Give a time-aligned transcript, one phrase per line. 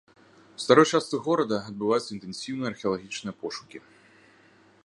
[0.55, 3.77] У старой частцы горада адбываюцца інтэнсіўныя археалагічныя пошукі.